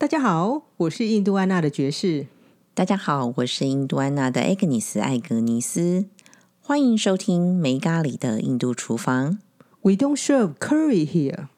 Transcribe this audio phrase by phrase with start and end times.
[0.00, 2.28] 大家好，我是印度安娜的爵士。
[2.72, 6.04] 大家好，我是印度安娜的艾格尼斯艾格尼斯。
[6.60, 9.40] 欢迎收听梅咖喱的印度厨房。
[9.82, 11.48] We don't serve curry here。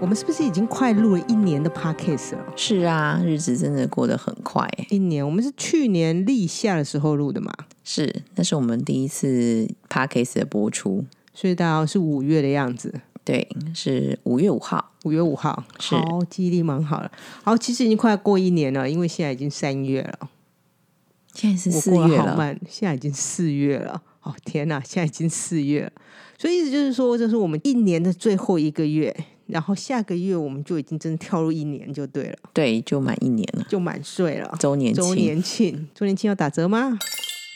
[0.00, 2.52] 我们是不是已经快录了一年的 podcast 了？
[2.56, 4.66] 是啊，日子真的过得很快。
[4.88, 7.52] 一年，我们是去年立夏的时候录的嘛，
[7.84, 11.04] 是，那是我们第一次 podcast 的播出。
[11.34, 13.02] 所以大概是五月的样子。
[13.22, 14.92] 对，是五月五号。
[15.04, 17.12] 五月五号，是好，记忆力蛮好了。
[17.42, 20.30] 好，其实已经快过一年了，因为现在已经三月了，
[21.34, 24.02] 现在是四月了，现在已经四月了。
[24.22, 25.92] 哦天哪，现在已经四月了，
[26.38, 29.14] 所以意思就是说，这是我们一年的最后一个月，
[29.46, 34.54] 然后下个月我们就已经真的跳入一年就对了，对，就满一年了，就满岁了。
[34.58, 35.16] 周年周庆。
[35.16, 36.98] 年庆，周年庆要打折吗？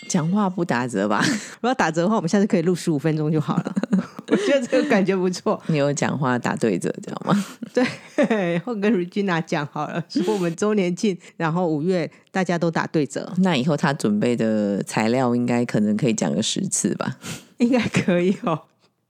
[0.08, 1.22] 讲话不打折吧？
[1.26, 3.74] 如果要打折的话，我们下次可以录十五分钟就好了。
[4.30, 5.60] 我觉得这个感觉不错。
[5.66, 7.44] 你有讲话打对折，知道吗？
[7.74, 17.16] 对，我跟 Regina 讲好了，说我们周年庆，然后五月大家都打对折，那以后他准备的材料应该可能可以讲个十次吧？
[17.58, 18.62] 应该可以哦。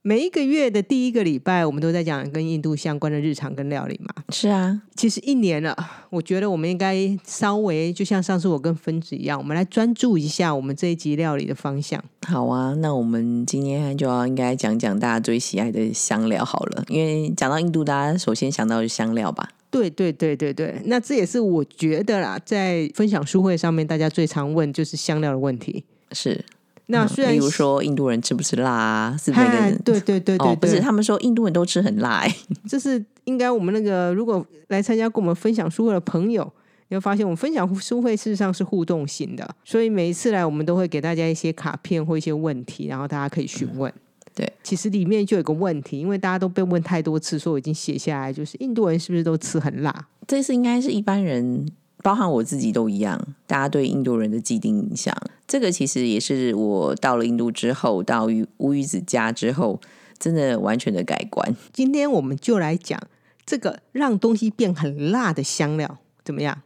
[0.08, 4.24] 每一个月的第一个礼拜，我们都在讲跟印度相关的日常跟料理嘛。
[4.30, 5.76] 是啊，其实一年了，
[6.08, 12.02] 我觉得我们应该稍微就像上次我跟分子一样，我们来专注一下我们这一集料理的方向。
[12.26, 19.50] 好啊，那我们今天就要应该讲讲大家最喜爱的香料好了，因为讲到印度，大家首先想到的是香料吧？
[19.70, 25.84] 对对对对对，那这也是我觉得啦，在分享书会上面，大家最常问就是香料的问题。
[26.12, 26.42] 是，
[26.90, 29.16] 那虽然嗯例如说印度人吃不吃辣啊？
[29.16, 32.34] 是每个人对对对对哦，不是，他们说印度人都吃很辣、欸，
[32.68, 36.50] 这是应该我们那个如果来参加跟我们分享书会的朋友，
[36.88, 43.92] 你会发现我们分享书会事实上是互动型的，所以每一次来我们都会给大家一些卡片或一些问题，然后大家可以询问。
[44.34, 50.06] 对，其实里面就有个问题，因为大家都被问太多次，所以我已经写下来，就是印度人是不是都吃很辣？
[50.28, 51.68] 这是应该是一般人，
[52.02, 55.14] 包含我自己都一样，大家对印度人的既定印象。
[55.46, 59.80] 这个其实也是我到了印度之后，到乌乌鱼子家之后，
[60.18, 61.56] 真的完全的改观。
[61.72, 63.00] 今天我们就来讲
[63.44, 66.62] 这个让东西变很辣的香料，怎么样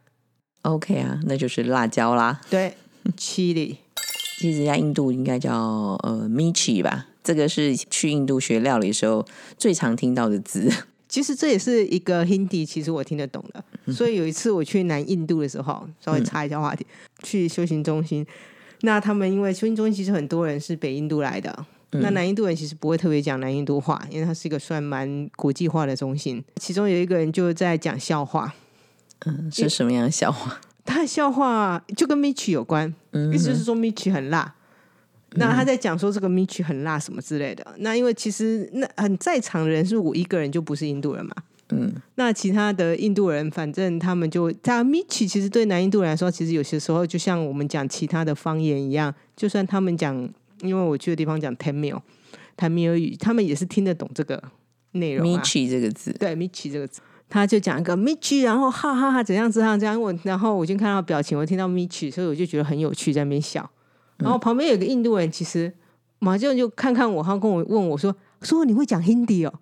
[0.62, 2.40] ？OK 啊，那就是辣椒啦。
[2.50, 2.74] 对
[3.16, 3.76] ，chili。
[4.38, 5.54] 其实在印度应该叫
[6.02, 9.24] 呃 michi 吧，这个是去印度学料理的时候
[9.56, 10.68] 最常听到的字。
[11.12, 13.92] 其实这也是一个 Hindi，其实我听得懂的。
[13.92, 16.86] 所以有一次我去南印度的时候，稍微插一下话题，
[17.22, 18.26] 去修行中心。
[18.80, 21.54] 那他们因为修行中心其实很多人是北印度来的，
[21.90, 26.42] 那南印度人其实不会特别讲南印度话，因为它是一个算蛮国际化的中心。
[26.56, 28.54] 其中有一个人就在讲笑话，
[29.26, 30.58] 嗯，是什么样的笑话？
[30.86, 32.88] 他的笑话就跟 Michi 有关，
[33.34, 34.54] 意思就是说 Michi 很辣。
[35.34, 37.66] 那他在讲说这个 Michi 很辣什么之类的。
[37.78, 41.34] 那因为其实那很在场的人是我一个人，就不是印度人嘛。
[41.70, 50.14] 嗯，那其他的印度人，反正他们就他 Michi 其实对南印度人来说，其实有些时候就像我们讲其他的方言一样，就算他们讲，
[50.60, 51.98] 因为我去的地方讲 Tamil
[52.56, 54.42] 坦米尔语，他们也是听得懂这个
[54.90, 55.40] 内容、啊。
[55.40, 57.00] michi 这个字，对 Michi 这个字，
[57.30, 63.70] 他就讲一个 Michi，然后哈哈哈怎样怎样怎样，我然后我就看到表情，我听到 Michi，所以我就觉得很有趣，在那边笑。
[64.22, 65.72] 然后旁边有个印度人，其实
[66.18, 69.52] 马上就看看我，他跟我问我说：“说你会讲 Hindi 哦？”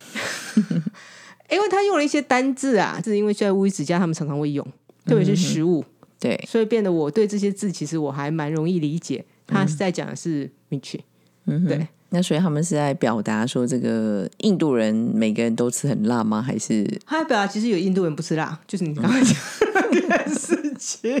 [1.50, 4.66] 因为他用了一些单字啊，是因为在乌伊子家他们常常会用，
[5.04, 5.84] 特别是食物，
[6.18, 9.24] 对，所以变得我对这些字其实我还蛮容易理解。
[9.46, 11.00] 他是在讲的是 Michi，、
[11.46, 11.86] 嗯对。
[12.10, 16.40] 那所以他们是在表达说，这个印度人每个人都吃很辣吗？
[16.42, 21.20] 还是他表达其实有印度人不吃辣，就是你刚刚讲的事情。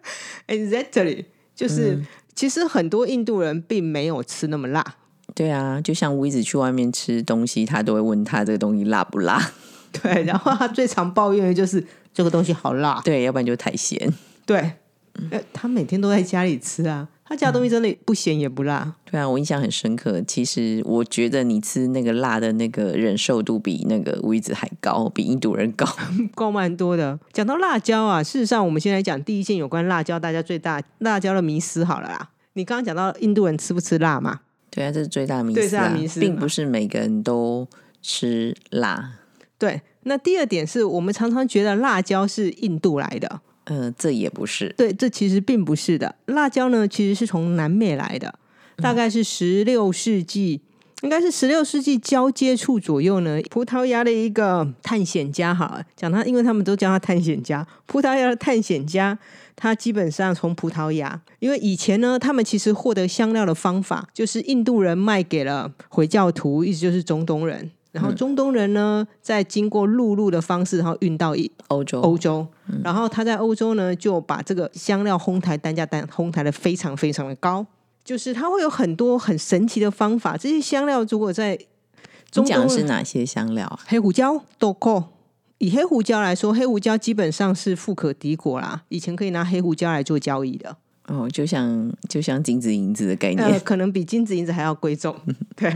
[0.48, 1.24] Exactly，
[1.60, 2.02] 就是、
[2.34, 4.82] 其实很多印度人并没有吃那么辣，
[5.34, 5.78] 对啊？
[5.82, 9.38] 就像我一直去外面吃东西，他都会问他这个东西辣不辣？
[9.92, 10.22] 对。
[10.24, 11.84] 然后他最常抱怨的就是
[12.14, 14.10] 这个东西好辣，对，要不然就太咸。
[14.46, 14.72] 对。
[15.30, 18.92] 呃他每天都在家里吃啊，他家的东西真的不咸也不辣。
[19.08, 20.20] 对啊，我印象很深刻。
[20.22, 25.86] 其实我觉得你吃那个辣的那个忍受度比那个乌鱼子还高，比印度人高。
[26.34, 27.16] 高蛮多的。
[27.32, 32.30] 讲到辣椒啊，事实上我们先来讲第一件有关辣椒，大家最大辣椒的迷思好了啦。
[32.54, 34.40] 你刚刚讲到印度人吃不吃辣嘛？
[34.68, 37.68] 对啊，这是最大的迷对思啊最大的迷思，嘛并不是每个人都
[38.02, 39.12] 吃辣。
[39.56, 39.82] 对。
[40.02, 43.40] 那第二点是我们常常觉得辣椒是印度来的，
[43.70, 44.74] 呃，这也不是。
[44.76, 46.12] 对，这其实并不是的。
[46.26, 48.34] 辣椒呢，其实是从南美来的，
[48.78, 50.60] 大概是十六世纪
[51.02, 57.64] 应该是十六世纪交接处左右呢，葡萄牙的一个探险家，哈，讲他，因为他们都叫他探险家。
[57.86, 59.16] 葡萄牙的探险家，
[59.54, 71.34] 他基本上从葡萄牙，因为以前呢，他们其实获得香料的方法，就是印度人卖给了回教徒，意思就是中东人，然后中东人呢，在经过陆路的方式，然后运到
[71.68, 72.46] 欧洲，欧洲，
[72.84, 77.66] 然后他在欧洲呢，就把这个香料烘台单价单烘台的非常非常的高。
[78.02, 81.58] 就是它会有很多很神奇的方法，这些香料如果在
[82.30, 83.78] 中讲是哪些香料啊？
[83.86, 85.04] 黑胡椒、豆蔻。
[85.58, 88.82] 以黑胡椒来说，黑胡椒基本上是富可敌国啦。
[88.88, 90.74] 以前可以拿黑胡椒来做交易的。
[91.06, 95.14] 哦，就像就像金子银子的概念，可能比金子银子还要贵重。
[95.54, 95.70] 对。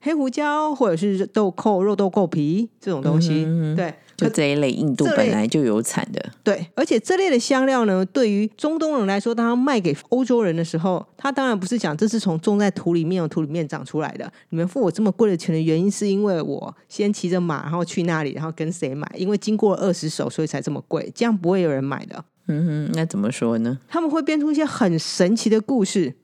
[0.00, 3.44] 黑胡椒或者是豆蔻、肉豆蔻皮这种东西，
[3.76, 6.30] 对，就这一类，印度本来就有产的。
[6.42, 14.32] 对，而且这类的香料呢，对于中东人来说，当他卖给欧洲人的时候，他当然不是讲这是从种在土里面、土里面长出来的。
[14.48, 19.06] 你们付我这么贵的钱的原因，是因为我先骑着马，然后去那里，然后跟谁买？
[19.14, 21.12] 因为经过二十手，所以才这么贵。
[21.14, 22.24] 这样不会有人买的。
[22.48, 23.78] 嗯哼，那怎么说呢？
[23.86, 26.14] 他们会编出一些很神奇的故事，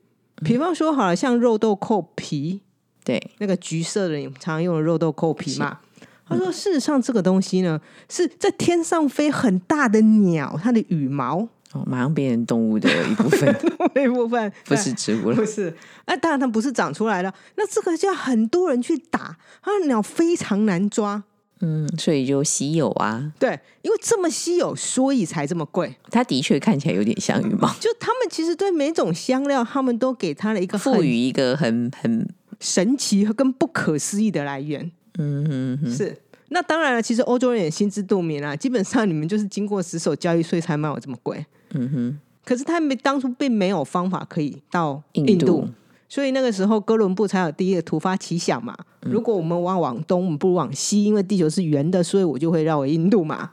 [0.43, 2.61] 比方说，好了，像肉豆蔻皮。
[3.07, 5.79] 对，那个橘色的，你常用的肉豆蔻皮嘛？
[6.27, 13.55] 他说，事实上这个东西呢，是在天上飞很大的鸟，它的羽毛哦，马上变成动物的一部分，
[13.95, 15.73] 一部分不是植物了，不是。
[16.03, 21.23] 哎，当然它不是长出来了，那这个就要很多人去打，它的鸟非常难抓，
[21.61, 23.31] 嗯，所以就稀有啊。
[23.39, 25.95] 对，因为这么稀有，所以才这么贵。
[26.11, 32.27] 它的确看起来有点像羽毛，就他们其实对每种香料，他们都给它了一个赋予一个很很。
[32.59, 36.17] 神奇和跟不可思议的来源，嗯哼，是
[36.49, 37.01] 那当然了。
[37.01, 41.45] 其实欧洲人也心知肚明啊，基本上你们就是经过死守交易，所以才卖我这么贵。
[41.73, 45.67] 嗯哼，可是他们当初并没有方法可以到印度，
[46.07, 48.75] 所以那个时候哥伦布才有第一个突发奇想嘛。
[49.01, 53.51] 如果我们往往东，我们不如往西，因为地球是圆的，所以我就会绕回印度嘛。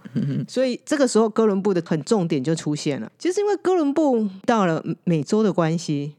[0.49, 6.15] 所以这个时候哥伦布的很重点就出现了，就是因为哥伦布到了美洲的关系。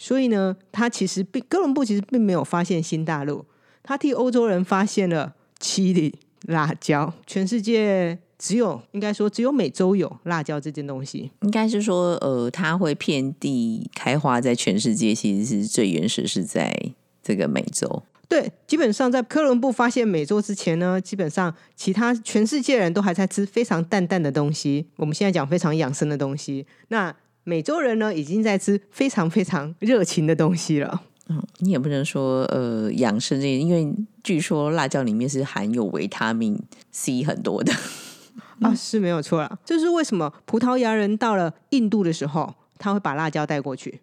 [0.00, 3.44] 所以呢，他其实并哥伦布其实并没有发现新大陆，
[3.82, 6.14] 他替欧洲人发现了七里
[6.46, 7.12] 辣椒。
[7.26, 11.32] 全世界只有应该说只有美洲有辣椒这件东西。
[11.40, 16.72] 应该是说，呃，它会遍地开花在全世界，其实是最原始是在
[17.20, 18.04] 这个美洲。
[18.28, 24.86] 对，基本上在哥伦布发现美洲之前呢，基本上其他全世界人都还在吃非常淡淡的东西。
[24.94, 27.12] 我们现在讲非常养生的东西，那。
[27.48, 31.02] 美洲人呢，已经在吃非常非常热情的东西了。
[31.30, 33.90] 嗯，你也不能说呃养生这，因为
[34.22, 36.62] 据说辣椒里面是含有维他命
[36.92, 37.72] C 很多的
[38.60, 39.58] 啊，是没有错啦。
[39.64, 44.02] 就是为什么葡萄牙人到了印度的时候，他会把辣椒带过去，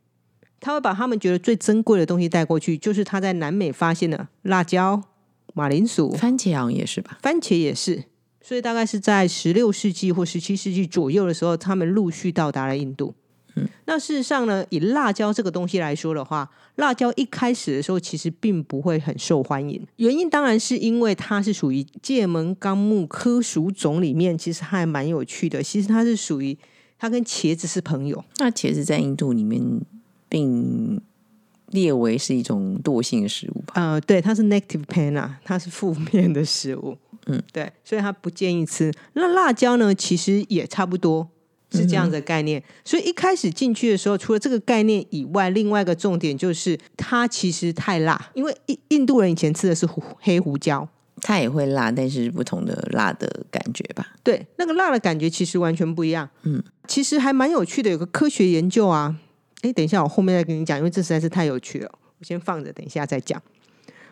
[0.59, 5.03] 他会把他们觉得最珍贵的东西带过去，就是他在南美发现的辣椒、
[5.53, 7.19] 马铃薯、番茄好像也是吧？
[7.21, 8.05] 番茄也是，
[8.41, 13.13] 所以大概是在十六世纪或十七世纪左右的时候，他们陆续到达了印度。
[13.85, 19.81] 那事实上呢，以辣椒这个东西来说的话，辣椒一开始的时候其实并不会很受欢迎。
[19.97, 25.61] 原因当然是因为它是属于界门纲目科属种里面，其实还蛮有趣的。
[25.63, 26.57] 其实它是属于
[26.97, 28.23] 它跟茄子是朋友。
[28.37, 29.61] 那茄子在印度里面
[30.27, 30.99] 并
[31.67, 33.73] 列为是一种惰性食物吧？
[33.75, 36.97] 呃，对，它是 negative pana，它是负面的食物。
[37.27, 38.93] 嗯，对，所以它不建议吃。
[39.13, 41.27] 那辣椒呢，其实也差不多。
[41.71, 50.87] 是这样的概念，所以一开始进去的时候，除了这个概念以外，另外一个重点就是它其实太辣，因为印印度人以前吃的是胡黑胡椒，
[51.21, 54.07] 它也会辣，但是不同的辣的感觉吧？
[54.23, 56.29] 对，那个辣的感觉其实完全不一样。
[56.43, 59.17] 嗯，其实还蛮有趣的，有个科学研究啊。
[59.61, 63.41] 哎，等一下，我后面再跟你讲，因为这实在是太有趣了，我先放着，等一下再讲。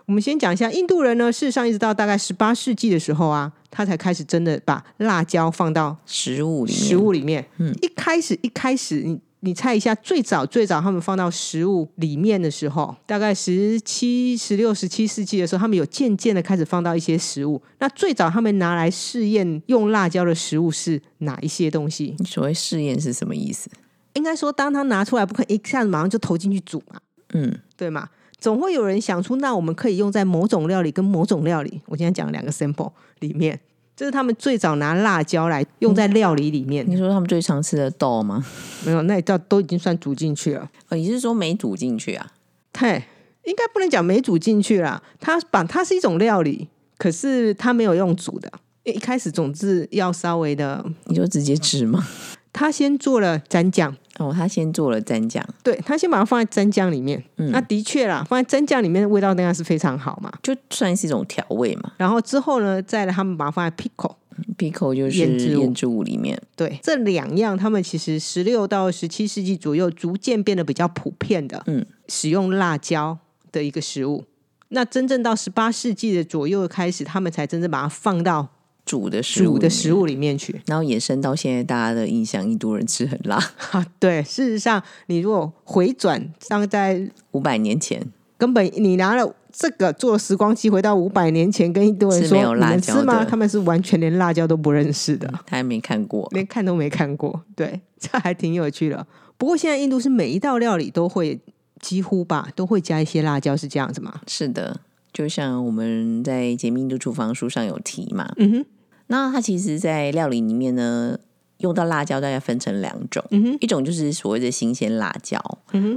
[0.05, 1.31] 我们先讲一下印度人呢。
[1.31, 6.81] 事实上，一直到大概十八世纪的时候啊，他才开始真的把辣椒放到食物里面。
[6.83, 17.59] 食物里面，嗯，一开始一开始，你你猜一下，最早最早他们放到食物里面的时候，大概十七、十六、十七世纪的时候，他们有渐渐的开始放到一些食物。
[17.79, 22.15] 那最早他们拿来试验用辣椒的食物是哪一些东西？
[22.23, 23.71] 所谓试验是什么意思？
[24.13, 27.01] 应该说，当他拿出来，不可能一下子马上就投进去煮嘛？
[27.33, 28.07] 嗯，对吗？
[28.43, 31.79] 总会有人想出，那我们可以用在某种料理跟某种料理。
[31.85, 33.57] 我今天讲两个 sample 里面，
[33.95, 36.83] 这是他们最早拿辣椒来用在料理里面。
[36.85, 38.45] 你说他们最常吃的豆吗？
[38.85, 40.69] 没有，那叫都已经算煮进去了。
[40.89, 42.33] 哦，你是说没煮进去啊？
[42.73, 43.01] 对，
[43.45, 45.01] 应该不能讲没煮进去啦。
[45.21, 48.51] 它把它是一种料理，可是它没有用煮的。
[48.83, 52.05] 一开始总是要稍微的，你就直接吃吗？
[52.51, 53.95] 他先做了蘸酱。
[54.19, 57.21] 哦，他先做了蘸酱，对他先把它放在蘸酱里面。
[57.35, 61.91] 那的确啦，放在蘸酱里面的味道当然是非常好嘛，就算是一种调味嘛。
[61.97, 64.15] 然后之后呢，再来他们把它放在 pickle。
[64.57, 66.39] pickle 就是腌制物里面。
[66.55, 73.17] 对，这两样他们其实十六到十七世纪左右逐渐变得比较普遍的，嗯，使用辣椒
[73.51, 74.25] 的一个食物。
[74.69, 78.49] 那真正到十八世纪的左右开始，他们才真正把它放到。
[78.85, 83.39] 煮的食物煮的食物里面去，然后延伸到现在大家的印象，印度人吃很辣。
[83.97, 88.05] 对，事实上，你如果回转，上在五百年前，
[88.37, 93.23] 根本你拿了这个做时光机回到五百年前，跟印度人说你们吃吗？
[93.23, 97.41] 他们是完全连辣椒都不认识的，他还没看过，连看都没看过。
[97.55, 99.07] 对，这还挺有趣的。
[99.37, 101.39] 不过现在印度是每一道料理都会
[101.79, 104.21] 几乎吧，都会加一些辣椒，是这样子吗？
[104.27, 104.81] 是的。
[105.11, 108.65] 就像我们在《解密印度厨房》书上有提嘛，嗯哼，
[109.13, 111.15] 那它其实，在料理里面呢，
[111.59, 115.39] 用到辣椒大概分成两种，嗯，一种就是所谓的新鲜辣椒，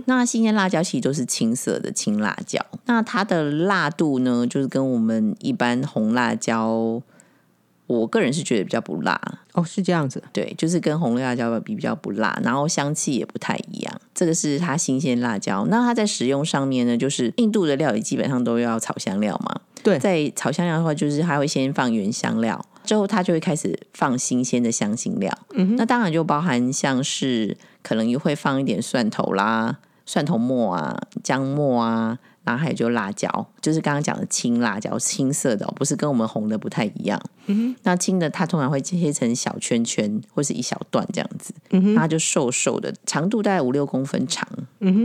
[0.05, 7.01] 那新鲜辣椒其实都是青色的青辣椒，那它的辣度呢，就是跟我们一般红辣椒。
[7.87, 9.17] 我个人是觉得比较不辣
[9.53, 14.01] 哦，是这样子，对，就是跟红辣椒比比较不辣，然后香气也不太一样。
[14.13, 19.61] 这个是它新鲜辣椒，那它在使用上面呢，就是印度的料理基本上都要炒香料嘛。
[19.85, 25.31] 对，在炒香料的话，就是它会先放原香料，之后它就会开始放新鲜的香辛料。
[25.53, 29.77] 嗯哼，那当然就包含像是可能也会放一点蒜头啦、
[30.07, 32.19] 蒜头末啊、姜末啊。
[32.47, 33.29] 然后还有就辣椒，
[33.61, 37.21] 就是刚刚讲的青辣椒，青色的，不是跟我们红的不太一样。
[37.83, 41.53] 那青的它通常会切成小圈圈，或是一小段这样子，
[41.97, 44.47] 它就瘦瘦的，长度大概五六公分长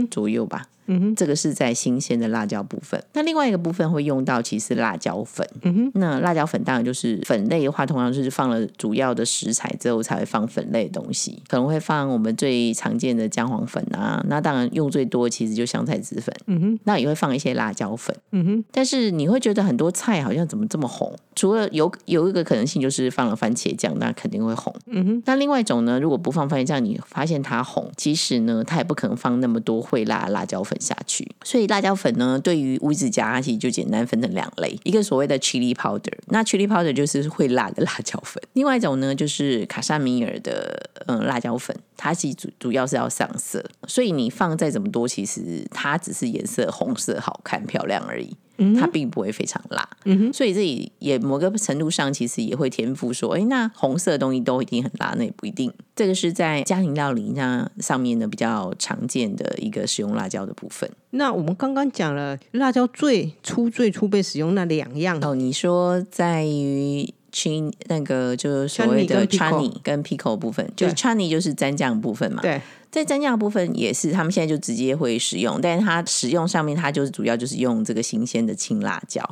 [0.08, 0.62] 左右吧。
[0.66, 0.68] 嗯
[1.00, 3.02] 哼，这个是在新鲜的辣椒部分。
[3.12, 5.46] 那另外一个部分会用到，其实辣椒粉。
[5.62, 14.24] 嗯哼，那辣椒粉当然就是粉类的话，通常就是放了主要的食材之后才会放粉类的东西，可能会放我们最常见的姜黄粉啊。
[14.28, 16.34] 那当然用最多其实就香菜籽粉。
[16.46, 18.14] 嗯哼，那也会放一些辣椒粉。
[18.32, 21.14] 嗯哼，但是你会觉得很多菜好像怎么这么红？
[21.34, 24.74] 除了有有一个可能性就是放了番茄酱，那肯定会红。
[24.86, 30.78] 嗯哼，那另外一种呢，如果不放番茄酱，你发现它红，其实呢，它也不可能放那么多会辣辣椒粉。
[30.82, 48.36] 下去，所以辣椒粉呢，对于乌子家，它其实就简单分成两类，一个所谓的 chili powder，那 chili powder 就是会辣的辣椒粉，另外一种呢就是卡萨米尔的嗯辣椒粉，它其实主主要是要上色，所以你放再怎么多，其实它只是颜色红色好看漂亮而已。
[48.78, 49.88] 它并不会非常辣，
[50.32, 55.72] 所以这里也某个程度上其实也会天赋说，哎，那红色的东西都一定很辣，那也不一定。
[55.96, 60.90] 这个是在家庭料理那上面呢比较常见的一个使用辣椒的部分。
[61.10, 67.12] 那我们刚刚讲了辣椒最初最初被使用那两样哦，你说在于。
[67.32, 72.42] 青那个就是所谓的 chani 跟 pickle 部分，就是 chani 就是蘸酱部分嘛。
[72.42, 72.60] 对，
[72.90, 79.22] 在蘸酱部分也是，他们现在就直接会使用，但是它使用上面它就是主要就是用这个新鲜的青辣椒。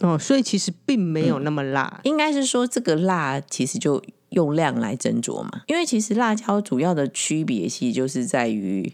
[0.00, 8.92] 哦，所以其实并没有那么辣，应该是说这个辣其实就用量来斟酌嘛，因为其实辣椒主要的区别其实就是在于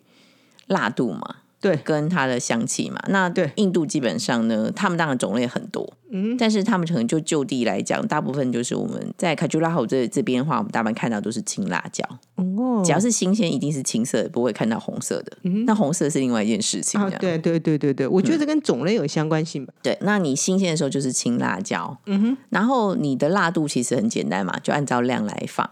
[0.67, 1.37] 辣度嘛。
[1.67, 3.51] 对，跟它的香气嘛，那对。
[3.57, 12.05] 印度基本上呢，他们当然种类很多，嗯，但是他们可能就就地来讲，大部分就是我们在卡朱拉吼这这边的话，我们大半看到都是青辣椒，
[12.37, 25.69] 哦，只要是新鲜，一定是青色，不会看到红色的，嗯，那红色是另外一件事情，啊，对对对对对，我觉得跟种类有相关性吧，对，那你新鲜的时候就是青辣椒，嗯哼，然后你的辣度其实很简单嘛，就按照量来放。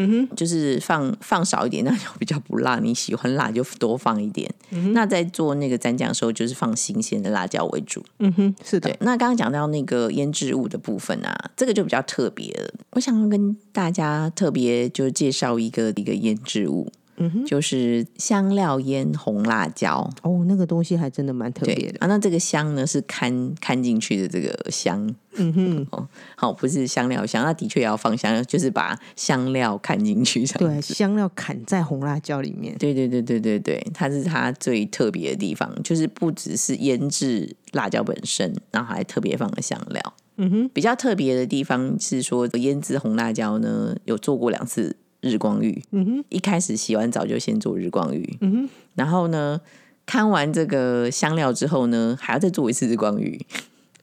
[0.00, 2.78] 嗯哼，就是放放少一点，那就比较不辣。
[2.78, 4.48] 你喜欢辣就多放一点。
[4.92, 8.04] 那在做那个蘸酱的时候，就是放新鲜的辣椒为主。
[8.20, 8.96] 嗯哼，是的。
[9.00, 12.72] 那刚刚讲到那个腌制物的部分啊，这个就比较特别了。
[12.92, 16.92] 我想要跟大家特别就介绍一个一个腌制物。
[17.18, 22.06] 嗯哼，就是香料腌红辣椒哦，那个东西还真的蛮特别的啊。
[22.06, 40.14] 那这个香呢是看看进去的这个香，嗯哼， 哦，好，不是香料香，那的确要放香料，就是把香料看进去，对，香料砍在红辣椒里面，对对对对对对，它是它最特别的地方，就是不只是腌制辣椒本身，然后还特别放了香料。
[40.40, 44.96] 嗯哼，比较特别的地方是说腌制红辣椒呢，有做过两次。
[45.20, 49.60] 日光浴，嗯哼，一开始洗完澡就先做日光浴，嗯哼，然后呢，
[50.06, 53.40] 看完这个香料之后呢，还要再做一次日光浴。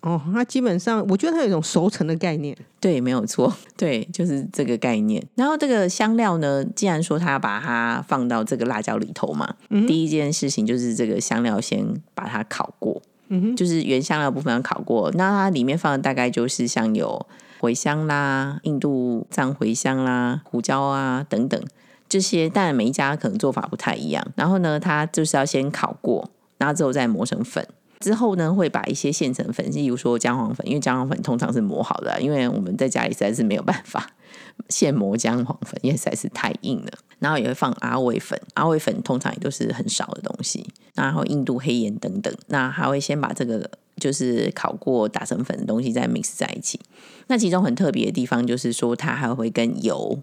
[0.02, 5.26] 哦，那基本上我觉得它有一种熟成的概念，对，没有错， 对，就是这个概念。
[5.34, 9.56] 然后这个香料呢，既然说他要把它放到这个辣椒里头嘛，
[9.88, 17.26] 第一件事情就是这个香料先把它烤过，嗯哼，就是原香料部分要烤过，那它里面放的大概就是像有。
[17.66, 21.60] 茴香啦，印度藏茴香啦，胡椒啊等等，
[22.08, 24.26] 这些，但每一家可能做法不太一样。
[24.36, 27.68] 然后呢，它就是要先烤过，然后之后再磨成粉。
[28.00, 34.06] 之后呢，会把一些现成粉，例如说姜黄粉，因为姜黄粉通常是磨好的，因为我们在家里实在是没有办法
[34.70, 36.92] 现磨姜黄粉，因为实在是太硬了。
[37.20, 40.68] 然后也会放阿魏粉，阿魏粉通常也都是很少的东西。
[40.94, 46.80] 然后印度黑盐等等，那还会先把这个就是烤过打成粉的东西再 mix 在一起。
[47.28, 50.20] 那其中很特别的地方就是说，它还会跟油，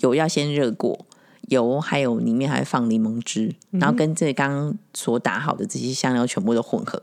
[0.00, 1.06] 油要先热过。
[1.48, 7.00] 油还有里面还放柠檬汁，然后跟这刚刚所打好的这些香料全部都混合。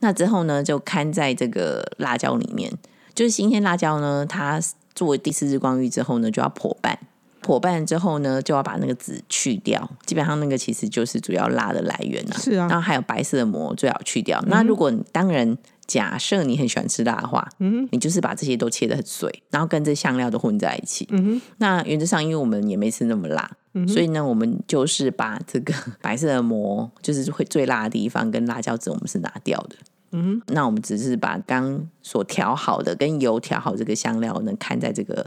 [0.00, 2.72] 那之后呢，就看在这个辣椒里面，
[3.14, 4.60] 就是新鲜辣椒呢，它
[4.96, 6.98] 作为第四日光浴之后呢，就要破瓣。
[7.42, 9.88] 破瓣之后呢，就要把那个籽去掉。
[10.04, 12.36] 基本上那个其实就是主要辣的来源啊。
[12.36, 12.66] 是啊。
[12.66, 14.42] 然后还有白色的膜最好去掉。
[14.48, 21.06] 那如果当然假设你很喜欢吃辣的话，嗯，你就是把这些都切的很碎，然后跟这香料都混在一起。
[21.12, 21.42] 嗯哼。
[21.58, 23.48] 那原则上，因为我们也没吃那么辣。
[23.86, 29.76] 所以呢，我们就是把这个 白色的膜，就是会最辣的地方跟辣椒籽，我们是拿掉的。
[30.12, 35.26] 嗯，那我们只是把刚所调好的跟油调好这个香料，呢，看在这个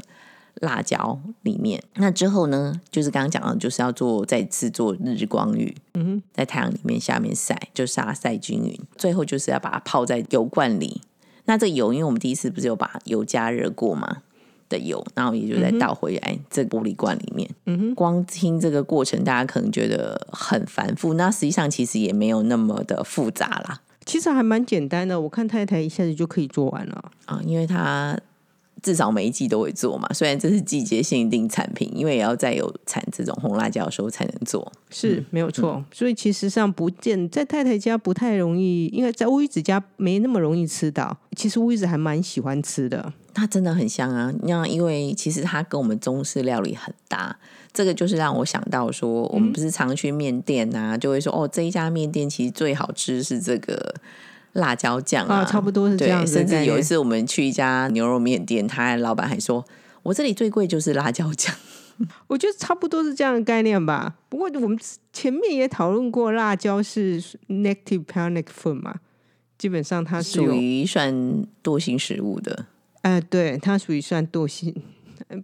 [0.61, 1.81] 辣椒里面。
[1.95, 5.75] 那之后呢，就是刚刚讲的，就是要做再次做日光浴。
[5.93, 8.79] 嗯，在太阳里面下面晒，就晒晒均匀。
[8.97, 11.01] 最后就是要把它泡在油罐里。
[11.45, 14.17] 那这油，因为我们第一次不是有把油加热过吗？
[14.69, 17.49] 的油，然后也就再倒回来这玻璃罐里面。
[17.65, 23.81] 嗯哼，光听这个过程，大家可能觉得很繁复，那实际上其实也没有那么的复杂啦。
[24.09, 28.17] 其实还蛮简单的，我看太太一下子就可以做完了啊，因为她。
[28.81, 35.83] 至少每一季都会做嘛，虽然这是季节限定产品，因为也要再有产这种红辣椒的时候才能做，是没有错。
[35.91, 41.17] 所以其实上不见在太太家不太容易，因为在乌鱼子家没那么容易吃到。
[41.35, 44.33] 其实乌鱼子还蛮喜欢吃的，它真的很香啊。
[44.43, 47.37] 那因为其实它跟我们中式料理很搭，
[47.73, 53.95] 这个就是让我想到说，我们不是常去面店啊，就会说哦，这一家面店其实最好吃是这个。
[54.53, 59.63] 辣椒酱啊，差不多是这样甚至有一次我们去一家牛肉面店，他老板还说
[60.01, 61.53] ：“我这里最贵就是辣椒酱。
[62.25, 64.15] ”我觉得差不多是这样的概念吧。
[64.27, 64.77] 不过我们
[65.13, 68.95] 前面也讨论过，辣椒是 negative panic food 嘛，
[69.55, 71.13] 基本上它是属于算
[71.63, 72.65] 惰性食物的。
[73.03, 74.73] 哎，对，它属于算惰性，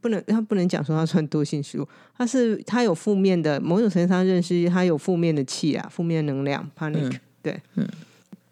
[0.01, 7.19] 不能他不能讲说他算多性食物，他是他有负面的，某种程度上认识他有负面的气啊，负面能量 panic。
[7.41, 7.87] 对，嗯。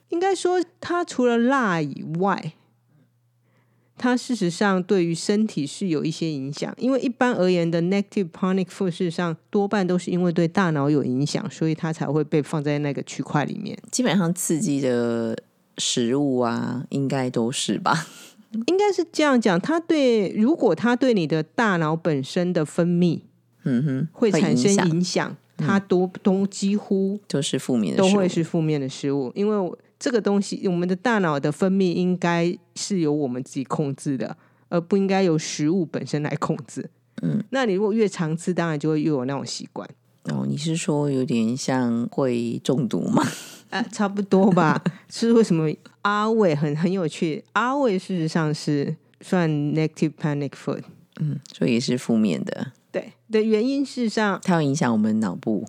[0.09, 2.53] 应该说，它除了辣以外，
[3.97, 6.71] 它事实上对于身体是有一些影响。
[6.77, 13.75] 因为一般而言的 negative panic food 事实上多半都是因为对大脑有影响，所以它才会被放在那个区块里面。
[13.91, 15.35] 基本上刺激的
[15.79, 18.05] 食物啊，应该都是吧？
[18.67, 19.59] 应该是这样讲。
[19.59, 23.19] 它对如果它对你的大脑本身的分泌，
[23.63, 29.77] 嗯哼，会产生影响，它多都几乎都是负面的，都会是负面的食物，因为。
[29.99, 34.35] 这个东西，我们的大脑的分泌应该是由我们自己控制的，
[34.67, 36.89] 而不应该由食物本身来控制。
[37.21, 39.89] 嗯，那你如果越常吃，当然就会越有那种习惯。
[40.25, 43.25] 哦，你是说有点像会中毒吗？
[43.73, 44.81] 啊，差不多吧。
[45.09, 45.67] 是为什么
[46.03, 47.43] 阿伟很很有趣？
[47.53, 50.83] 阿伟事实上是算 negative panic food，
[51.19, 52.71] 嗯，所以是负面的。
[52.91, 55.65] 对的原因，事实上它会影响我们脑部。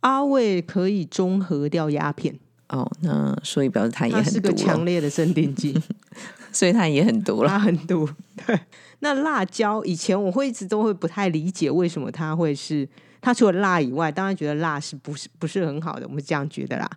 [0.00, 2.38] 阿伟可以中和掉鸦片。
[2.68, 5.78] 哦，那所以表示它也很毒，强烈的镇定剂，
[6.50, 8.08] 所以它也很毒了，它很毒。
[8.44, 8.58] 对，
[9.00, 12.88] 那辣椒以前我会一直都会不太理解为什么它会是
[13.20, 16.90] 它除了辣以外，当然觉得辣是不是不是很好的，我们这样觉得啦。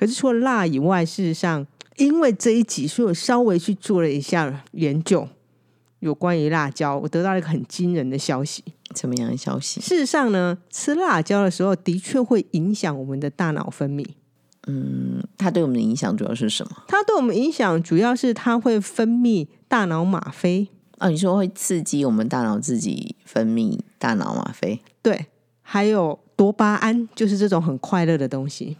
[0.00, 1.66] 可是除了辣以外，事实上
[1.98, 5.28] 因为这一集，所以我稍微去做了一下研究，
[5.98, 8.64] 有关于辣椒，我得到了一个很惊人的消息。
[8.96, 9.78] 什么样的消息？
[9.82, 14.02] 事实上呢，吃辣椒的时候的确会影响我们的大脑分泌。
[14.66, 16.84] 嗯，它对我们的影响主要是什么？
[16.88, 21.10] 它对我们影响主要是它会分泌大脑吗啡啊。
[21.10, 24.80] 你说会刺激我们大脑自己分泌大脑吗啡？
[25.02, 25.26] 对，
[25.60, 28.78] 还有多巴胺，就是这种很快乐的东西，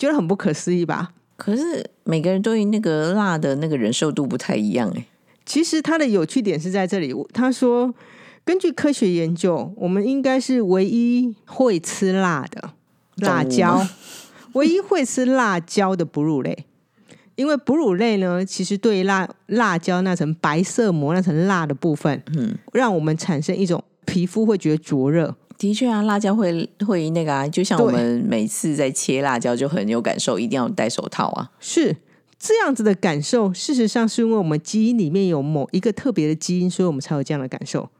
[0.00, 1.12] 觉得很不可思议吧？
[1.36, 5.04] 可是每个人对于那个辣的那个忍受度不太一样哎。
[5.44, 7.94] 其实它的有趣点是在这里，他说
[8.44, 12.70] 根据科学研究，我们应该是唯一会吃辣的
[13.16, 13.86] 辣椒。
[14.54, 16.64] 唯一会吃辣椒的哺乳类，
[17.36, 25.36] 因为哺乳类呢，其实对辣辣椒那层白色膜那层辣的部分，嗯，让我们产生一种皮肤会觉得灼热。
[25.60, 31.50] 的确啊，辣椒会会那个啊，就像我们每次在切辣椒就很有感受，一定要戴手套啊。
[31.60, 31.94] 是
[32.38, 37.90] 这样子的感受，事实上是因为我们基因里面有某一个特别的基因，所以我们才有这样的感受。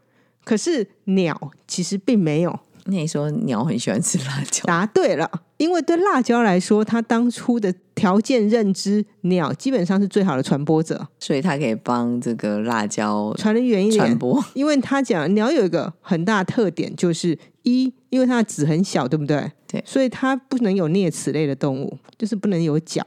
[0.42, 2.59] 可是鸟其实并没有。
[2.87, 14.07] 那你说鸟很喜欢吃辣椒，答对了，因为对辣椒来说，它当初的条件认知，鸟基本上是最好的传播者，所以它可以帮这个辣椒传的远一点。
[14.07, 14.42] 传播。
[14.55, 19.51] 因为他讲鸟有一个很大的特点，就是一，因为它的籽很小，对不对？
[19.66, 23.05] 对所以它不能有啮齿类的动物，就是不能有脚，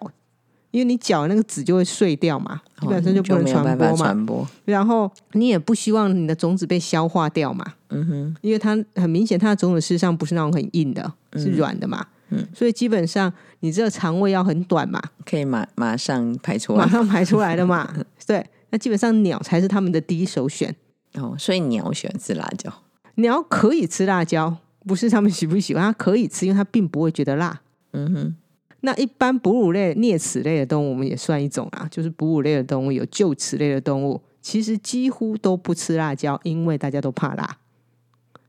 [0.72, 3.96] 因为你脚那个籽就会碎掉嘛，基本身就不能传播嘛。
[3.96, 4.48] 传播。
[4.66, 12.06] 然后你也不希望你的种子被消化掉嘛，嗯哼，因为它很明显，它的种子事实上不是那种很硬的，是软的嘛。
[12.30, 16.92] 嗯所以基本上你这个肠胃要很短嘛，可以马马上排出来马来。
[16.92, 17.94] 上排出来的嘛。
[18.26, 20.76] 对，那基本上鸟才是他们的第一首选。
[21.16, 22.74] 哦，所以鸟喜欢吃辣椒。
[23.16, 27.62] 你要可以吃辣椒，不是他们喜不喜欢，它可以吃，因为它并不会觉得辣。
[27.92, 28.36] 嗯哼，
[28.82, 37.58] 那一般哺乳类、啮齿类的动物，我们也算一种啦，就是哺乳类的动物有臼齿类的动物，其实几乎都不吃辣椒，因为大家都怕辣。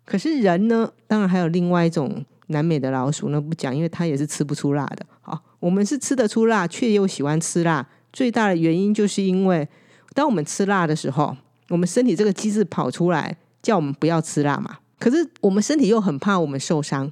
[0.05, 5.05] 可是人呢，当然还有另外一种南美的老鼠呢，不讲，因为它也是吃不出辣的。
[5.21, 9.69] 好，我们是吃得出辣，却又喜欢吃辣，最大的原因就是因为
[10.15, 11.37] 当我们吃辣的时候，
[11.69, 14.79] 我们身体这个机制跑出来叫我们不要吃辣嘛。
[15.01, 17.11] 可是我们身体又很怕我们受伤，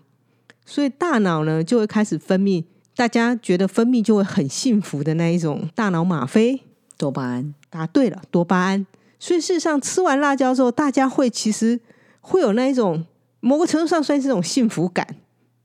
[0.65, 6.63] 所以大脑呢就会开始分泌，大家觉得分泌就会很幸福的那一种大脑吗啡。
[6.97, 7.55] 多巴胺。
[7.69, 8.87] 答对了，多巴胺。
[9.19, 11.81] 所以事实上，吃完辣椒之后，大家会其实
[12.21, 13.05] 会有那一种
[13.41, 15.07] 某个程度上算是一种幸福感，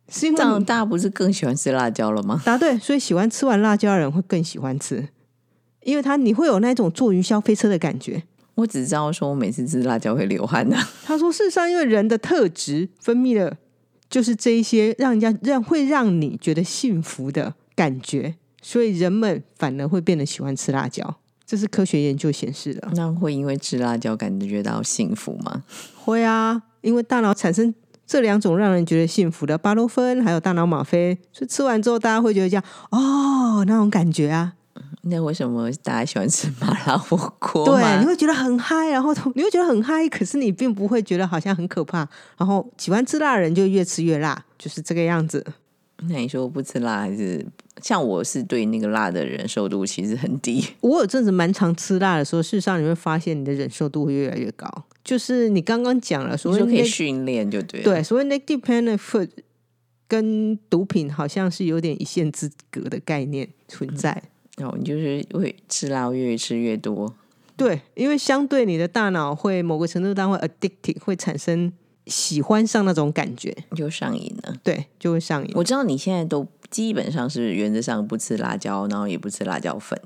[0.10, 2.41] 是因为这样你大家不是更喜欢吃辣椒了吗？
[2.45, 5.10] 答对，所以喜欢吃完辣椒的人会更喜欢吃，
[5.84, 8.23] 因为他你会有那种坐云霄飞车的感觉。
[8.58, 13.56] 我只知道说我每次吃辣椒会流汗呐、 他说，事实上，因为人的特质分泌的
[14.10, 21.20] 就是这一些让人家让会让你觉得幸福的感觉，所以人们反而会变得喜欢吃辣椒。
[21.46, 22.89] 这是科学研究显示的。
[22.93, 25.63] 那会因为吃辣椒感觉到幸福吗？
[25.96, 27.74] 会啊，因为大脑产生
[28.06, 34.56] 这两种让人觉得幸福的巴洛芬，还有大脑吗啡，所以吃完之后大家会觉得这样哦那种感觉啊，
[35.04, 42.08] 那为什么大家喜欢吃麻辣火锅对，你会觉得很嗨，然后你会觉得很嗨，可是你并不会觉得好像很可怕。
[42.38, 45.46] 然后喜欢吃辣的人就越吃越辣，就是这个样子。
[46.08, 47.44] 那你说不吃辣还是
[47.82, 54.68] 像我是对那个辣的忍受度其实很低，我有阵子蛮常吃辣的时候，事实上你会发现你的忍受度会越来越高。
[55.04, 57.84] 就是你刚刚讲了，所谓你说可以训练就对了。
[57.84, 59.30] 对，所谓 negative benefit
[60.08, 64.12] 跟毒品好像是有点一线之隔的概念存在。
[64.12, 64.22] 然
[64.65, 67.13] 后你就是会吃辣会越吃越多，
[67.58, 71.70] 对，因为相对你的大脑会某个程度上会 addicted，会产生
[72.06, 74.56] 喜欢上那种感觉，就上瘾了。
[74.63, 75.52] 对，就会上瘾。
[75.56, 80.00] 我知道你现在都基本上是原则上不吃辣椒，然后也不吃辣椒粉。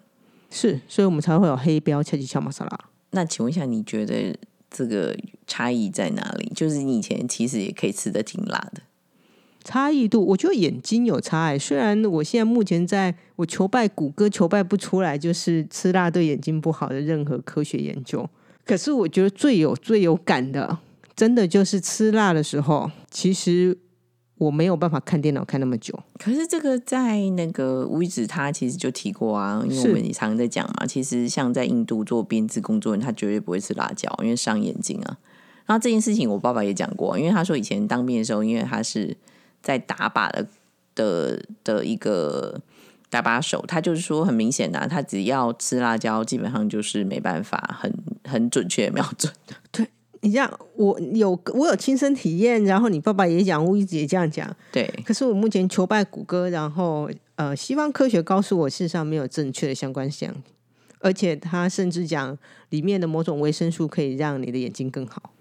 [0.49, 2.79] 是，所以我们才会有黑标恰吉乔玛莎拉。
[3.11, 4.35] 那请问一下，你觉得
[4.69, 5.15] 这个
[5.47, 6.51] 差异在哪里？
[6.55, 8.81] 就是你以前其实也可以吃的挺辣的，
[9.63, 11.59] 差异度，我觉得眼睛有差欸。
[11.59, 18.27] 虽然我现在目前在我求拜谷歌求拜不出来，就是吃辣对眼睛不好的任何科学研究，
[18.65, 20.79] 可是我觉得最有最有感的，
[21.15, 23.77] 真的就是吃辣的时候，其实
[24.37, 25.97] 我没有办法看电脑看那么久。
[26.17, 35.17] 可是这个在那个吴宇子他其实就提过啊，因为我们也常常在讲嘛，其实像在印度做编制工作人，他绝对不会吃辣椒，因为伤眼睛啊。
[35.67, 39.15] 然后这件事情我爸爸也讲过，因为他说以前当兵的时候，因为他是
[39.61, 40.47] 在打靶的
[40.95, 42.59] 的的一个
[43.09, 47.93] 打靶手，他就是说很明显的、啊，他只要吃辣椒，基本上就是没办法很
[48.23, 49.31] 很准确的瞄准。
[49.71, 49.87] 对
[50.21, 54.55] 你这样，我有我有亲身体验，然后你爸爸也讲，我一直也这样讲。
[54.71, 60.31] 对，可是我目前求拜谷歌，然后呃，西方科学告诉我，事实上没有正确的相关性，
[60.99, 62.37] 而且他甚至讲
[62.69, 65.33] 里面的某种维生素可以让你的眼睛更好。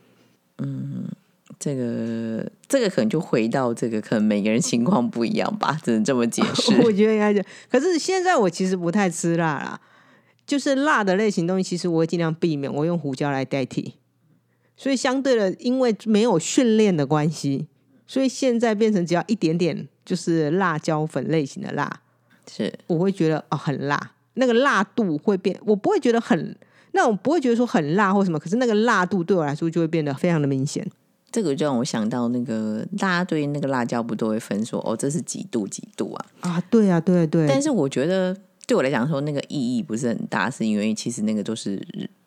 [1.59, 6.75] 这个这个可能就回到这个，可能每个人情况不一样吧，只能这么解释。
[6.85, 9.81] 我觉得应该是，可是现在我其实不太吃辣啦，
[10.47, 13.95] 就是辣的类型东西，其实我会尽量避免，我用胡椒来代替。
[14.77, 17.69] 所以相对的，因为没有训练的关系，
[18.07, 22.01] 所以现在变成只要一点点就是辣椒粉类型的辣，
[22.51, 26.57] 是我会觉得哦很辣，那个辣度会变，我不会觉得很，
[26.93, 30.87] 那我不会觉得说很辣或什么，可是那个辣度对我来说就会变得非常的明显。
[31.33, 36.27] 这个就让我想到那个大家对那个辣椒不都会分说哦，这是几度几度啊？
[36.41, 41.81] 啊，对啊，对对，但是我觉得对我来讲说那个意义不是很大，是因为其实那个都是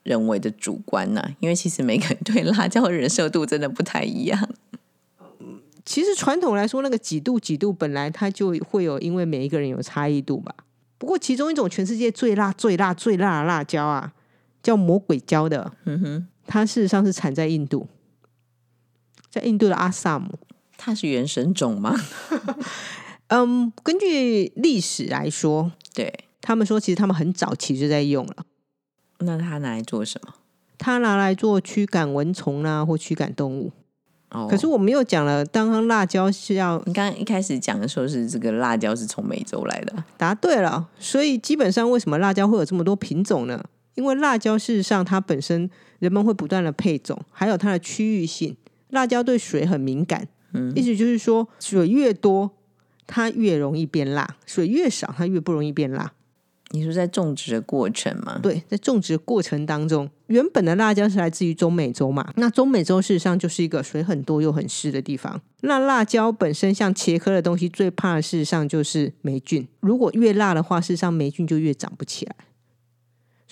[0.04, 4.50] 人为的主观呐、因为其实每个人对辣椒的忍受度真的不太一样。
[5.86, 10.56] 其实传统来说，那个几度几度本来它就会有，因为每一个人有差异度吧。
[10.98, 14.14] 不过其中一种全世界最辣、最辣、最辣的辣椒啊，
[14.62, 17.86] 叫魔鬼椒的，嗯哼，它事实上是产在印度，
[19.34, 20.38] 在印度的阿萨姆。
[20.78, 21.96] 它是原生种吗？
[23.30, 28.46] 嗯，根据历史来说，对，他们说其实他们很早期就在用了。
[29.20, 30.36] 那它拿来做什么？
[30.78, 33.72] 它拿来做驱赶蚊虫啦，或驱赶动物。
[34.30, 43.64] 哦，可是我们又讲了，刚刚辣椒是要你刚刚一开始讲的时候是这个辣椒是从美洲来的，答对了，所以基本上为什么辣椒会有这么多品种呢？
[43.96, 45.70] 因为辣椒事实上它本身
[46.00, 48.56] 人们会不断的配种，还有它的区域性。
[48.94, 52.50] 辣椒对水很敏感，嗯意思就是说水越多
[53.06, 56.14] 它越容易变辣，水越少它越不容易变辣。
[56.70, 58.40] 你说在种植的过程吗？
[58.42, 62.34] 对，在种植过程当中，原本的辣椒是来自于中美洲嘛？
[62.36, 65.40] 那中美洲事实上就是一个水很多又很湿的地方。
[65.62, 69.68] 那辣椒本身像茄科的东西，最怕的事实上就是霉菌。
[69.82, 72.36] 如果越辣的话，事实上霉菌就越长不起来。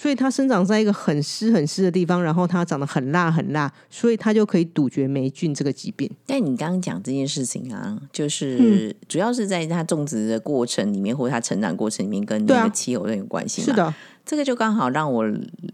[0.01, 6.09] 所以它生长在一个很湿很湿的地方，然后它长得很辣很辣，所以它就可以杜绝霉菌这个疾病。
[6.25, 8.95] 但你刚刚讲这件事情啊，就是、嗯。
[9.07, 13.65] 主要是在它种植的过程里面，或者它成长过程里面，跟那个气候很有关系嘛。
[13.65, 13.93] 是，的，
[14.25, 15.23] 这个就刚好让我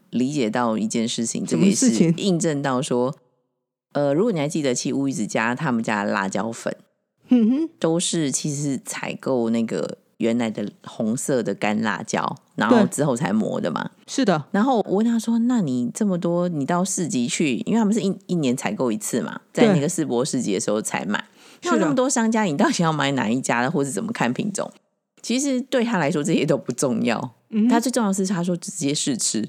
[0.10, 2.13] 理解到一件事情，这什个也是么事情？
[2.18, 3.16] 印证到说，
[3.94, 6.76] 呃，如果你还记得，其实乌鱼子家他们家的辣椒粉
[7.30, 13.90] 嗯哼，都是其实是采购那个原来的红色的干辣椒，然后之后才磨的嘛。
[14.08, 21.24] 是的，然后我问他说：“那你这么多，你到市集去，因为他们是一一年采购一次嘛，在那个世博市集的时候才买。
[21.64, 24.72] 那那么多商家，你到底要买哪一家的，或是怎么看品种？
[25.22, 29.48] 其实对他来说这些都不重要，嗯他最重要的是他说直接试吃。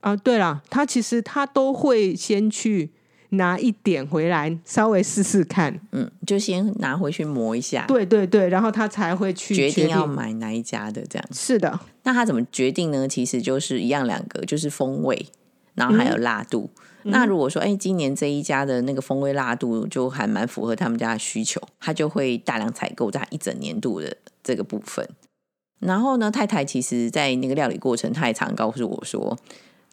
[0.00, 2.92] 啊，对了，他其实他都会先去
[3.36, 5.80] 拿一点回来，稍微试试看。
[5.92, 11.28] 嗯，就先拿回去磨一下，对对对，然后他才会去决定定要买哪一家的这样。
[11.32, 13.06] 是的，那他怎么决定呢？
[13.06, 15.26] 其实就是一样两个，就是风味，
[15.74, 16.70] 然后还有辣度。
[17.06, 25.06] 那如果说，哎，今年这一家的那个风味辣度就还蛮符合他们家的需求，他就会大量采购在一整年度的这个部分。
[25.80, 29.36] 然后呢，太太其实在那个料理过程，她也常告诉我说，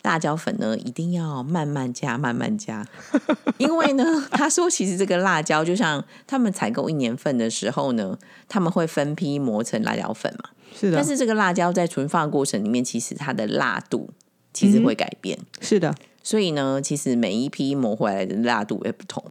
[0.03, 2.85] 辣椒粉呢一定要慢慢加，慢慢加，
[3.57, 10.49] 因为呢，他说其实这个辣椒就像他们采购一年份的时候呢，他们会分批磨成辣椒粉嘛。
[10.73, 14.09] 是的，但是这个辣椒在存放过程里面，其实它的辣度
[14.53, 19.21] 其实会改变，是的，所以呢，其实每一批磨回来的辣度也不同，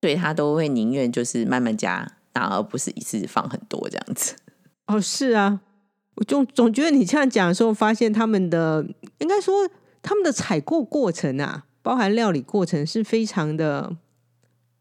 [0.00, 4.34] 所以他都会宁愿就是慢慢加，然而不是一次放很多这样子。
[4.88, 5.60] 哦，是啊，
[6.16, 8.84] 我总总觉得你这样讲的时候，发现他们的
[9.18, 9.68] 应该说
[10.10, 13.94] 他们的采购过程啊，包含料理过程是非常的，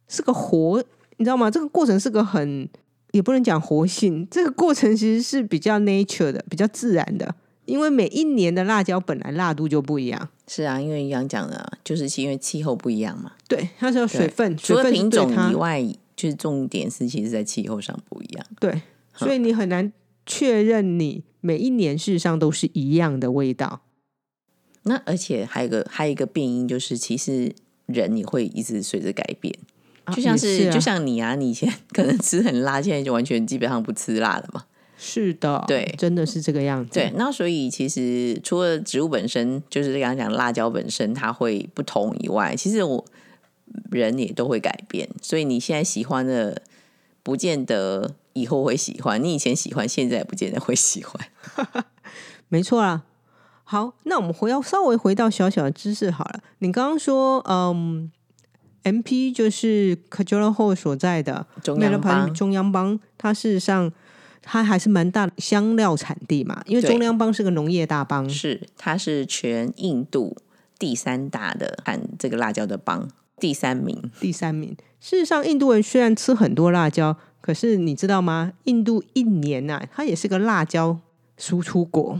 [0.08, 0.84] 是个活，
[1.18, 1.52] 你知道吗？
[1.52, 2.68] 这个过程是个很
[3.12, 7.36] 也不能讲活性，这个过程其实是比较 nature 的，比较自然的。
[7.66, 13.34] 因为每一年的辣椒本来辣度就不一样，是啊，因为一样讲的啊，就是因为气候不一样嘛。
[13.48, 18.44] 对，它是有水分，除了品种以外，就是重点是其实在气候上不一样。
[18.60, 18.82] 对，
[19.14, 19.94] 所以你很难
[20.26, 23.82] 确认你每一年事实上都是一样的味道。
[24.90, 27.54] 那而且还有一个还有一个变因，就是其实
[27.86, 29.56] 人也会一直随着改变。
[30.06, 34.66] 啊就像是，就像你啊，你以前 可能吃很辣，现在就完全基本上不吃辣了嘛。
[34.98, 36.92] 是的，对真的是这个样子。
[36.92, 43.06] 对，那所以其实除了植物本身，就是刚刚讲辣椒本身它会不同以外，其实我
[43.92, 45.08] 人也都会改变。
[45.22, 46.64] 所以你现在喜欢的，
[47.22, 51.28] 不见得以后会喜欢；你以前喜欢，现在也不见得会喜欢。
[52.50, 53.04] 没错啦。
[53.72, 56.40] 好，那我们回要稍微回到小小的知识好了。
[56.58, 58.12] 你刚刚说，嗯
[58.82, 63.94] ，M P 就是 k a j o l a h o 所在的中央邦中央邦，它事实上
[64.42, 68.28] 它还是蛮大的香料产地嘛，因为中央邦是个农业大邦。
[68.28, 70.36] 是，它是全印度
[70.80, 73.08] 第三大的产这个辣椒的邦，
[73.40, 74.10] 第三名。
[74.20, 74.76] 第三名。
[75.00, 78.54] 事实上，印度人虽然吃很多辣椒，可是你知道吗？
[78.64, 80.98] 印度一年呐、它也是个辣椒
[81.38, 82.20] 输出国。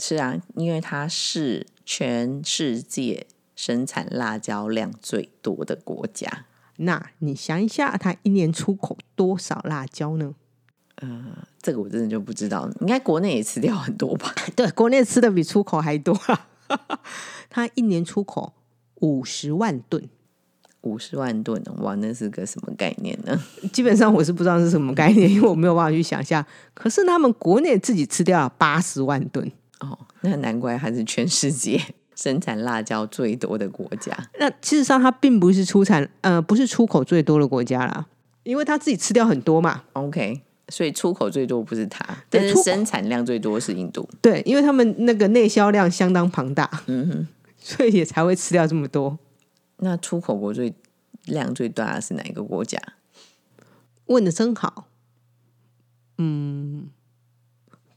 [0.00, 6.46] 是啊，因为它是全世界生产辣椒量最多的国家。
[6.78, 10.34] 那你想一下，它一年出口多少辣椒呢？
[10.96, 14.34] 呃这个我真的就不知道，应该国内也吃掉很多吧？
[14.56, 16.48] 对，国内吃的比出口还多啊！
[17.50, 18.54] 它一年出口
[18.96, 20.08] 五十万吨，
[20.82, 23.38] 五十万吨，哇，那是个什么概念呢？
[23.72, 26.44] 基本上我是不知道是什么概念，因为我没有办法去想象。
[26.72, 31.80] 可是他们国内自己吃掉了八十万吨，哦，那难怪它是全世界
[32.14, 34.16] 生产辣椒最多的国家。
[34.38, 38.06] 那事实上它并不是出产，呃，不是出口最多的国家啦，
[38.42, 39.84] 因为它自己吃掉很多嘛。
[39.94, 44.08] OK，所以出口最多不是它，但是生产量最多是印度。
[44.20, 49.18] 对，因为他们那个内销量相当庞大，嗯哼，所以也才会吃掉这么多。
[49.78, 50.74] 那出口国最
[51.24, 52.78] 量最大的是哪一个国家？
[54.06, 54.88] 问的真好。
[56.18, 56.90] 嗯，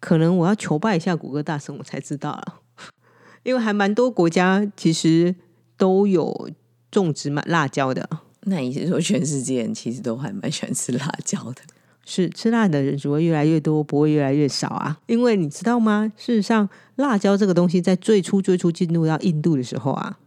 [0.04, 2.56] 可能我要求拜一下谷歌大神，我才知道了。
[3.44, 5.34] 因为还蛮多国家其实
[5.78, 6.50] 都有
[6.92, 8.10] 种植辣辣椒的。
[8.42, 11.62] 那你是说全世界人其实都还蛮喜欢吃辣椒的？
[12.04, 15.00] 是吃辣的人只会越来越多，不会越来越少啊。
[15.06, 16.12] 因为你知道吗？
[16.18, 20.20] 事实上，辣椒这个东西在最初最初进入到印度的时候啊，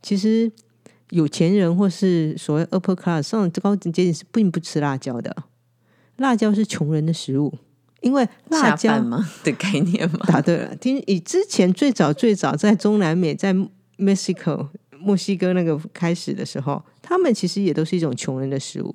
[0.00, 0.52] 其实
[1.10, 5.36] 有钱人或是所谓 upper class 上高阶级是并不吃辣椒的。
[6.18, 7.58] 辣椒是穷人的食物，
[8.04, 10.20] 因为辣椒吗 的概念吗？
[10.28, 10.76] 答对了。
[10.76, 13.52] 听以之前最早最早在中南美，在
[13.98, 14.68] Mexico
[15.00, 18.94] 墨西哥那个开始的时候，他们其实也都是一种穷人的食物。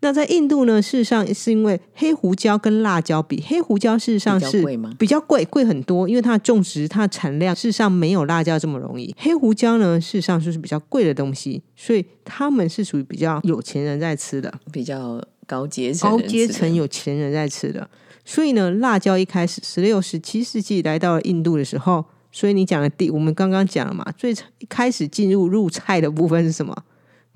[0.00, 0.82] 那在印度呢？
[0.82, 4.62] 事实上是因为黑胡椒跟辣椒比，黑胡椒事实上是
[4.98, 9.14] 比较贵，贵很多，因为它的种植、它的产量事实上没有辣椒这么容易。
[9.16, 17.88] 黑胡椒呢，事实上就是比较贵的东西，所以他们是属于比较有钱人在吃的，比较高阶层、高阶层有钱人在吃的。
[18.24, 26.74] 所以呢，辣椒一开始十六、十七世纪来到了印度的时候，所以你讲的第，我们刚刚讲了嘛，最一开始进入入菜的部分是什么？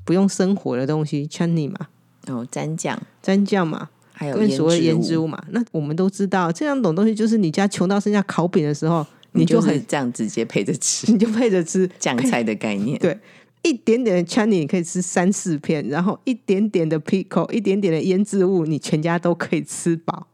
[0.05, 1.89] 不用生火的东西，chutney 嘛。
[2.29, 5.43] 哦，蘸酱，蘸酱嘛，还有所谓腌制物嘛。
[5.51, 12.99] 那我们都知道，这两种东西就是你家穷到剩下烤饼的时候，你就很这样直接配着吃， 你就配着吃酱菜的概念。
[12.99, 13.19] 对，
[13.63, 20.27] 一点点的 chutney 你可以吃三四片，然后一点点的 pickle，一点点的腌制物，你全家都可以吃饱，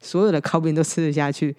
[0.00, 1.56] 所有的烤饼都吃得下去。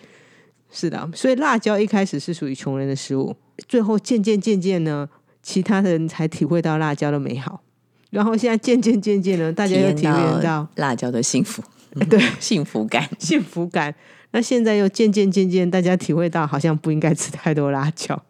[0.71, 3.35] 是的，所以辣椒一开始是属于穷人的食物，
[3.67, 5.09] 最后渐渐渐渐呢，
[5.41, 7.61] 其他人才体会到辣椒的美好。
[8.09, 11.63] 然后现在渐渐渐渐呢，大家又体验到辣椒的幸福，
[12.09, 13.93] 对幸福感，幸福感。
[14.31, 18.21] 那现在又渐渐渐渐，大家体会到好像不应该吃太多辣椒。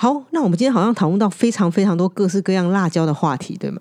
[0.00, 3.78] 好，那我们今天好像讨论到非常非常多各式各样辣椒的话题，对吗？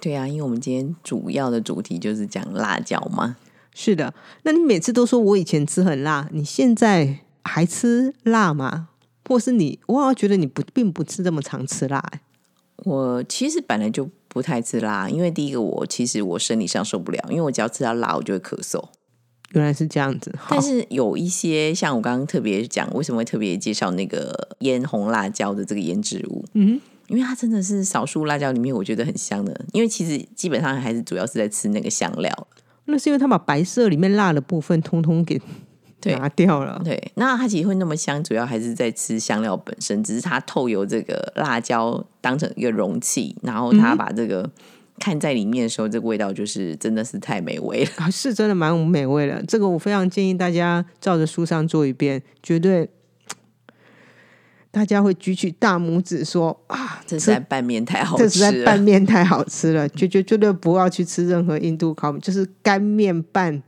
[0.00, 3.36] 对啊，因为我们今天主要的主题就是讲辣椒嘛。
[3.74, 8.88] 是的，那你每次都说我以前吃很辣，你现在还吃辣吗？
[9.28, 12.02] 或是你，我好像觉得你不并不是这么常吃辣。
[12.78, 14.08] 我其实本来就。
[14.32, 18.80] 不太吃辣，因为第一个我其实我生理上受不了，因为我只要吃到辣我就会咳嗽。
[19.52, 26.44] 原来是这样子，但是有一些像我刚刚特别讲，为什么会特别介绍那个腌红辣椒的这个腌制物？
[26.54, 32.48] 嗯，因为它真的是少数辣椒里面我觉得很香的，因为其实基本上还是主要是在吃那个香料。
[32.86, 35.40] 那是因为它把白色里面辣的部分通通给。
[36.16, 44.50] 拿掉了，对，那它其实会那么香，主要还是在吃香料本身，只是它透由这个辣椒当成一个容器，然后它把这个
[45.00, 49.42] 看在里面的时候，这个味道就是真的是太美味了， 是真的蛮美味的。
[49.48, 52.88] 这个我非常建议大家照着书上做一遍，绝对
[54.70, 63.62] 大家会举起大拇指说啊，这在拌面太好吃，这在拌面太好吃了，绝绝绝对不要去吃任何印度烤面，就是干面拌。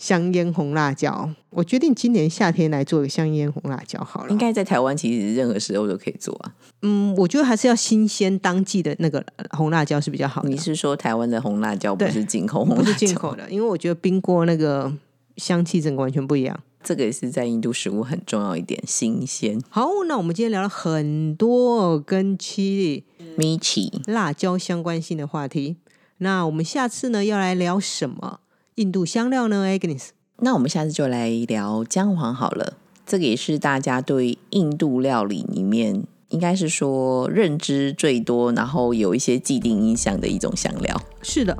[0.00, 4.30] 香烟红辣椒，我决定今年夏天来做个香烟红辣椒好了。
[4.30, 6.54] 应该在台湾其实任何时候都可以做啊。
[6.80, 10.48] 嗯，我觉得还是要新鲜当季的那个红辣椒是比较好的。
[10.48, 12.78] 你是说台湾的红辣椒不是进口红？
[12.78, 14.90] 不是进口的，因为我觉得冰过那个
[15.36, 16.58] 香气整个完全不一样。
[16.82, 19.60] 这个也是在印度食物很重要一点，新鲜。
[19.68, 23.02] 好，那我们今天聊了很多跟 chili、
[23.36, 25.76] 米奇、辣椒相关性的话题。
[26.16, 28.40] 那我们下次呢要来聊什么？
[28.80, 30.08] 印度香料呢，Agnes？
[30.38, 32.72] 那我们下次就来聊姜黄好了。
[33.04, 40.98] 这个也是大家对印度料理里面，应该是说认知最多，然后有一些既定印象的一种香料。
[41.20, 41.54] 是的，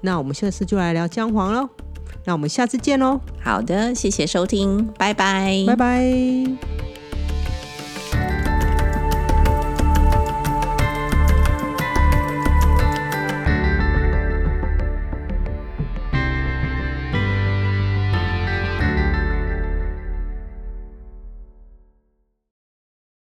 [0.00, 1.68] 那我们下次就来聊姜黄喽。
[2.24, 3.20] 那我们下次见喽。
[3.42, 7.03] 好的，谢谢收听，拜拜，拜拜。